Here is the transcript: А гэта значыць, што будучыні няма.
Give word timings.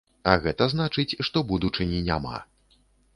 А 0.29 0.31
гэта 0.45 0.67
значыць, 0.71 1.17
што 1.27 1.43
будучыні 1.51 1.99
няма. 2.09 2.41